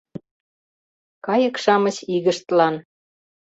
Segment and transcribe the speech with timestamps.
[1.25, 2.75] Кайык-шамыч игыштлан